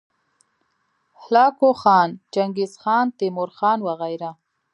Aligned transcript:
هلاکو 1.21 1.69
خان، 1.81 2.09
چنګیزخان، 2.33 3.05
تیمورخان 3.17 3.79
وغیره 3.87 4.31